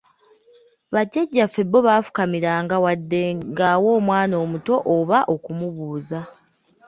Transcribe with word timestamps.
Bajjajjaffe 0.93 1.61
bo 1.71 1.79
baafukamiranga 1.87 2.75
wadde 2.85 3.21
ng'awa 3.49 3.93
mwana 4.05 4.35
muto 4.51 4.75
oba 4.95 5.17
okumubuuza. 5.33 6.19